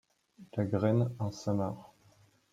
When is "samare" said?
1.31-1.85